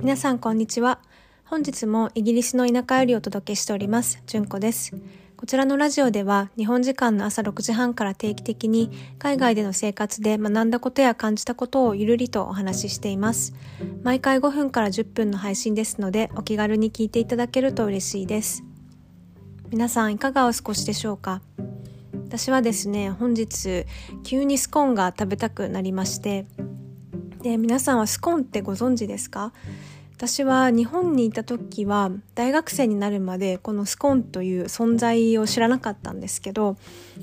[0.00, 0.98] 皆さんこんにちは。
[1.44, 4.22] 本日もイギリスの田舎よりお届けしております。
[4.26, 4.96] 純子です。
[5.36, 13.52] こちらのラジオでは日本時間の朝6時半から定期的に海外での生活で学んだことや感じたことをゆるりとお話ししています。
[14.02, 18.64] 毎回5分から10分の配信ですのでお気軽に聞いていただけると嬉しいです。
[19.68, 21.42] 皆さんいかがお過ごしでしょうか？
[22.14, 23.84] 私はですね本日
[24.22, 26.46] 急にスコーンが食べたくなりまして。
[27.42, 29.54] で皆さんはスコーンってご存知ですか？
[30.20, 36.76] 私は日本にいた時は大学生になるまでこのスコーンという存在を知らなかったんですけど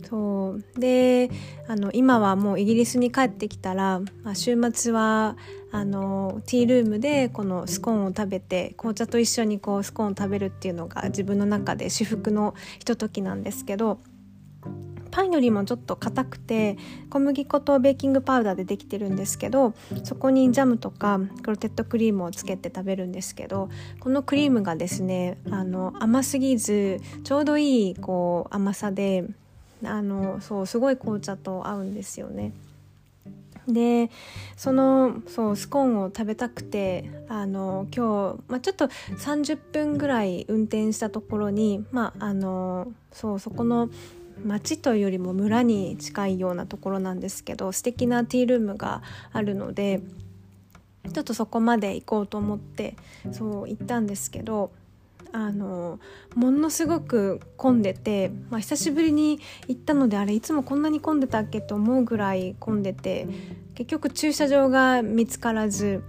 [0.09, 0.79] そう。
[0.79, 1.29] で
[1.67, 5.37] あの今はもうイギリスに帰ってきたら、まあ、週末は
[5.71, 13.99] あのティールームでこのスコーンを食べて紅茶と一緒にこうスコーンを食べるっていうのが自分の中で至福のひとときなんですけど
[15.09, 16.77] パンよりもちょっと硬くて
[17.09, 29.25] 小麦粉とベーキングパウダーでできてるんですけどそこにジャムとかクロテッドクリームをつけて食べるんですけどこのクリームがですねあの甘すぎずちょうどいいこう甘さで
[29.83, 32.53] あのそうすごい紅茶と合うんですよね。
[33.67, 34.09] で
[34.55, 43.89] そのそうスコーンを食べたくてあの今日、まあ、ちょっと30分ぐらい運転したところに、まあ、あのそうそこの
[44.45, 49.01] 町というよりも村に近いようなところなんですけど素敵なティールームが
[49.33, 50.01] あるので
[51.13, 52.95] ちょっとそこまで行こうと思って
[53.31, 54.71] そう行ったんですけど
[55.31, 55.99] あの
[56.35, 63.27] ものすごく混んでて、まあ、久しぶりに行ったのであれいつもこんなに混んでたっけと思うぐらい混んでて
[63.75, 66.03] 結局駐車場が見つからず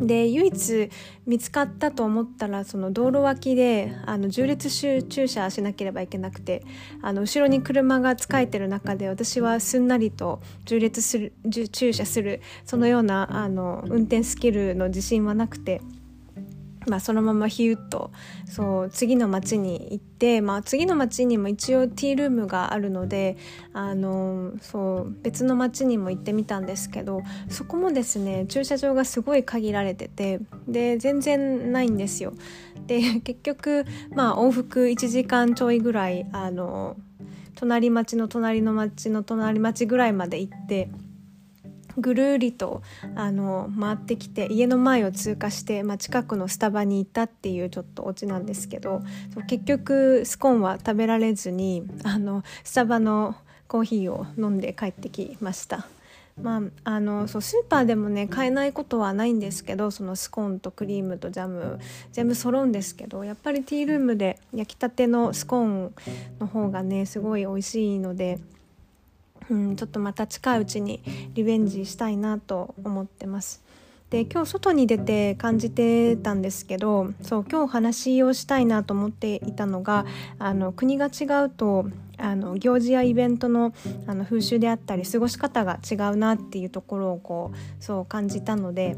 [0.00, 0.90] で唯一
[1.26, 6.64] 見つかったと思ったらその道路脇であの縦列駐車しなければいけなくて
[7.02, 11.32] あの後ろに車が使えてる中で私はすんなりと縦列する
[11.70, 15.80] 駐車するそのようなあの運転スキルの自信はなくて。
[16.86, 18.10] まあ、そのままヒュッと
[18.46, 23.36] そう次の町に行って、まあ、次の町にも一応ティールームがあるので
[23.72, 32.32] あのそう別の町にも行ってみたんですけどそこもですね駐車場がすごい限られててで全然ないんですよ。
[32.86, 36.96] で結局、まあ、往復1時間ちょいぐらいあの
[37.56, 40.88] 隣町の隣の町の隣町ぐらいまで行って。
[42.00, 42.82] ぐるりと
[43.14, 49.02] あの回ってきて家の前を通過して、まあ、近くのスタバに行ったっていうちょっとオチなんですけど
[49.48, 53.36] 結局スコーンは食べられずにあのスタバの
[53.68, 55.86] コーヒーを飲んで帰ってきました。
[56.42, 61.78] まあ、あのそうスーパーでもね買えないことはないんですけどそのスコーンとクリームとジャム
[62.12, 65.94] 全部揃うんですけどやっぱりティールームで焼きたてのスコーン
[66.38, 68.38] の方がねすごい美味しいので
[69.50, 71.02] うん、ちょっとまた近いうちに
[71.34, 73.62] リベンジしたいなと思ってます。
[74.10, 80.04] で今日外に出て感じてたんですけどそう今日お話をしたいなと思っていたのが
[80.40, 81.86] あの国が違うと
[82.18, 83.72] あの行事やイベントの
[84.08, 88.96] あの風習であったり過ごし方が違うなっていうところをこうそう感じたので。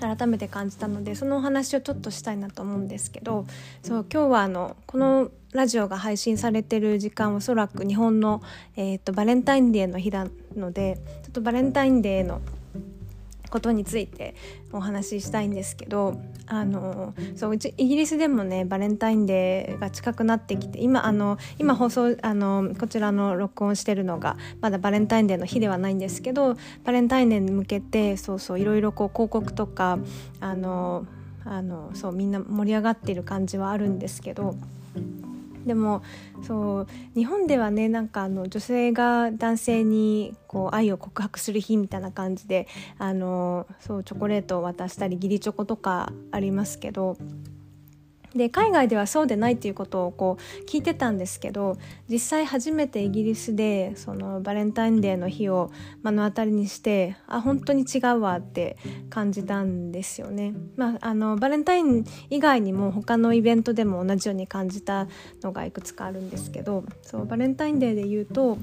[0.00, 3.44] 改めて感じたのでそのお話をちょっとしたいなと思うんですけど
[3.82, 8.40] そう今日はあのこのラジオが配信されてる時間おそらく日本の、
[8.76, 12.40] えーと、バレンタインデーの日なのでちょっとバレンタインデーの
[13.50, 14.36] ことについて
[14.72, 29.98] お話ししたいんですけどあのそううちイギリスでもねバレンタインデーが近くなってきて今あの今放送あのこちらの録音してるのがまだバレンタインデーの日ではないんですけどバレンタインデーに向けてそうそういろいろこう広告とか
[30.38, 31.06] あの
[31.44, 34.54] あのそうみんな盛り上がっている感じはあるんですけど。
[35.66, 36.02] でも
[36.42, 42.66] そう日本ではねなんかあの女性が男性にこう愛を告白する日みたいな感じで
[42.98, 47.16] あのそうチョコレートを渡したり義理チョコとかありますけど
[48.34, 51.76] で海外ではそうでないっていうことをこう聞いてたんですけど
[52.08, 55.70] 実際初めてイギリスでそのバレンタインデーの日を
[56.02, 58.76] 目の当たりにしてあ本当に違うわって
[59.08, 60.54] 感じたんですよね。
[60.76, 65.08] まあ、あのバレンタイン以外にも他のイベントでも同じように感じた
[65.42, 68.58] のがいくつかあるんですけどそうバレンタインデーで言うと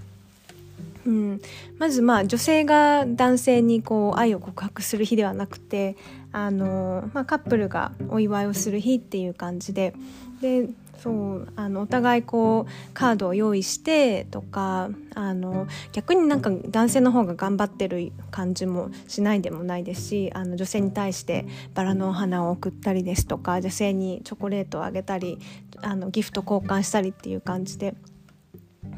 [1.06, 1.41] うん、
[1.77, 5.95] まずまあ女性が男性にこう愛を告白する日ではなくて
[6.33, 9.94] あの、まあ、カップルがお祝いをする日っていう感じで
[10.41, 25.38] でそうあのお互いこうカードを用意してとかあの逆になんか男性の方が頑張ってる感じもしないでもないですしあの女性に対してバラのお花を送ったりですとか女性にチョコレートをあげたり
[25.81, 27.95] あのギフト交換したりっていう感じで。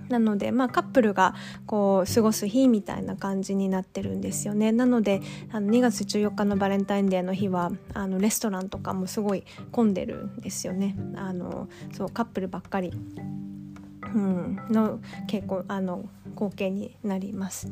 [0.10, 1.36] なので、まあ、カップルが
[1.66, 4.72] こう過ごす日みたいな感じになってるんですよね。
[4.72, 5.22] なので
[5.52, 10.96] あの2月14日のバレンタインデーの日はあのレストランとかもすごい混んでるんですよね。
[11.16, 12.92] あのそうカップルばっかり、
[14.14, 17.72] うん、の結構あの光景になります。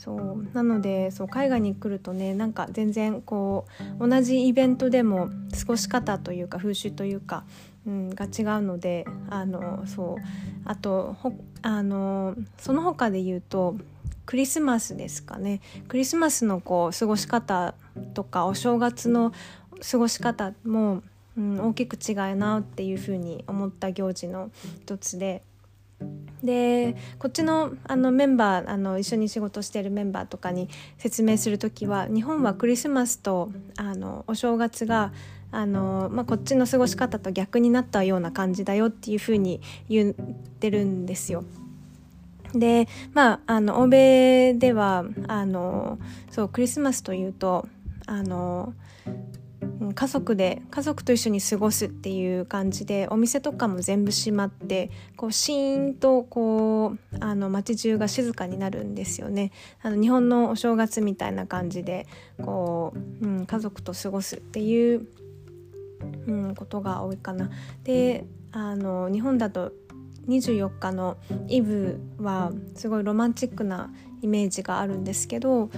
[0.00, 0.46] そう。
[0.54, 3.66] なのでそう海外に来るとねなんか全然こ
[4.00, 7.44] う同じイベントでも過ごし方というか風習というか、
[7.86, 10.22] うん、が違うのであのそう。
[10.64, 11.16] あと
[11.60, 13.76] あのその他で言うと
[14.24, 15.60] クリスマスですかね。
[15.88, 17.74] クリスマスのこう過ごし方
[18.14, 19.34] とかお正月の
[19.90, 21.02] 過ごし方も、
[21.36, 24.50] うん、大きく違うなっていうふうに思った行事の
[24.80, 25.42] 一つで。
[26.42, 35.12] でこっちのあのメンバーあの一緒に仕事してるメンバーとかに説明する時は日本はクリスマスとあのお正月が
[35.52, 41.44] あの、まあ、こっちの過ごし方と逆になったような感じだよっていうふうに言ってるんですよ。
[42.54, 45.98] でまああの欧米ではあの
[46.30, 47.68] そうクリスマスというと
[48.06, 48.74] あの
[49.94, 59.52] 家族で家族と一緒に過ごすっていう感じでお店とかも全部閉まってこうシーンとこうあの街中が静かになるんですよね
[59.82, 62.06] あの日本のお正月みたいな感じで
[62.42, 65.06] こう、うん、家族と過ごすっていう、
[66.26, 67.50] うん、ことが多いかな。
[67.84, 69.72] であの日本だと
[70.28, 71.16] 24日の
[71.48, 73.92] イブはすごいロマンチックな
[74.22, 75.70] イメージがあるんですけど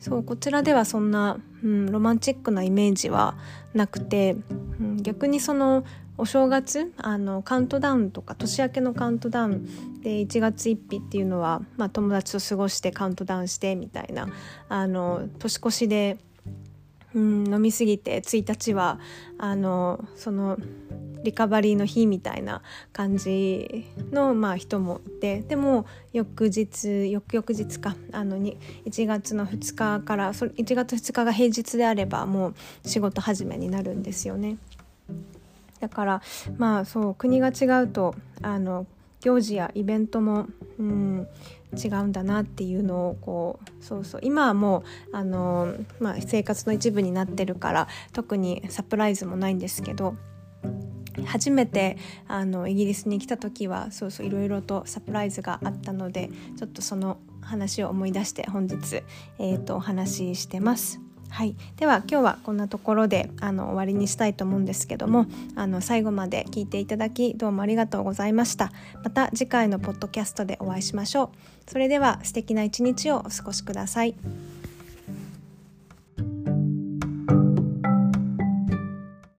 [0.00, 3.36] そうこちらではそんな、うん、ロマンチックなイメージは
[3.74, 4.36] なくて、
[4.80, 5.84] うん、逆にその
[6.16, 14.28] お正月あのカウントダウンとか年明けのカウントダウンで1月1日っていうのは、まあ、友達と過ごしてカウントダウンしてみたいな
[14.68, 16.18] あの年越しで、
[17.14, 18.98] うん、飲み過ぎて1日は
[19.38, 20.58] あのその
[21.24, 22.62] リカバリーの日みたいな
[22.92, 25.40] 感じの、まあ、人もいて。
[25.42, 27.96] でも翌日翌々日か。
[28.12, 28.56] あのに
[28.86, 32.54] 1月の2日からそ1月2日が平日であればもう
[32.84, 34.56] 仕事始めになるんですよね。
[35.80, 36.22] だから
[36.56, 38.86] まあそう国が違うとあの
[39.20, 40.46] 行事やイベントも、
[40.78, 41.26] うん、
[41.76, 44.20] 違うんだなっていうのをこうそうそう。
[44.22, 50.14] 今はもうあの、まあ、生活の一部になってるから特にサプライズもないんですけど
[51.26, 59.02] 初めてあのイギリスに来た時はそうそういろいろとサプライズがあったのでちょっとその話を思い出して本日、
[59.38, 61.00] えーと、お話ししてます。
[61.30, 65.26] はい、では今日はこんなところであの終わりにしたいと思うんですけども
[65.56, 68.72] あの最後まで聞いていただきどうもありがとうございました。
[69.04, 71.24] また次回のポッドキャストでお会いしましょ
[71.66, 71.70] う。
[71.70, 74.14] それでは素敵な一日をお過ごしください。